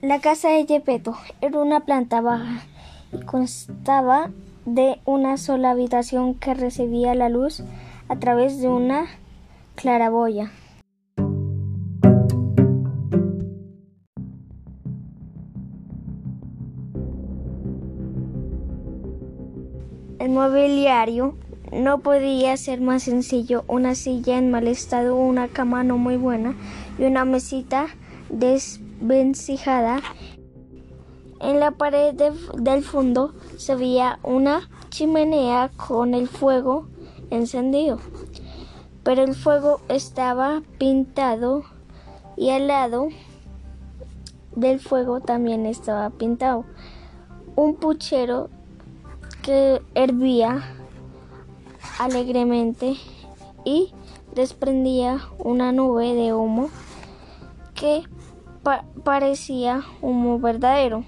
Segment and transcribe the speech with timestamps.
[0.00, 2.62] La casa de Gepetto era una planta baja
[3.12, 4.30] y constaba
[4.64, 7.64] de una sola habitación que recibía la luz
[8.08, 9.06] a través de una
[9.74, 10.52] claraboya.
[20.20, 21.34] El mobiliario
[21.72, 23.64] no podía ser más sencillo.
[23.66, 26.54] Una silla en mal estado, una cama no muy buena
[27.00, 27.88] y una mesita
[29.00, 30.00] desvencijada.
[31.40, 36.88] En la pared del fondo se veía una chimenea con el fuego
[37.30, 38.00] encendido,
[39.04, 41.62] pero el fuego estaba pintado
[42.36, 43.08] y al lado
[44.56, 46.64] del fuego también estaba pintado
[47.54, 48.50] un puchero
[49.42, 50.74] que hervía
[52.00, 52.96] alegremente
[53.64, 53.92] y
[54.34, 56.68] desprendía una nube de humo
[57.74, 58.02] que
[59.04, 61.04] parecía humo verdadero.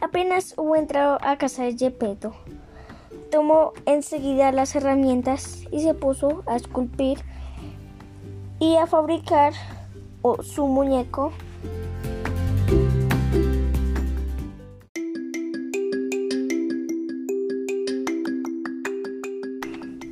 [0.00, 2.32] Apenas hubo entrado a casa de Gepetto,
[3.30, 7.18] tomó enseguida las herramientas y se puso a esculpir
[8.58, 9.52] y a fabricar
[10.42, 11.32] su muñeco.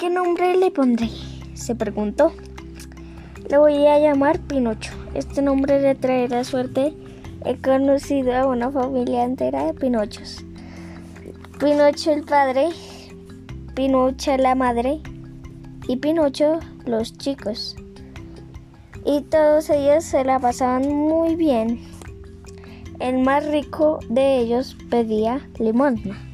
[0.00, 1.10] ¿Qué nombre le pondré?
[1.52, 2.32] se preguntó.
[3.50, 4.94] Le voy a llamar Pinocho.
[5.12, 6.94] Este nombre le traerá suerte.
[7.44, 10.42] He conocido a una familia entera de Pinochos.
[11.58, 12.70] Pinocho el padre,
[13.74, 15.02] Pinocha la madre
[15.86, 17.76] y Pinocho los chicos
[19.04, 21.78] y todos ellos se la pasaban muy bien.
[23.00, 26.29] El más rico de ellos pedía limosna.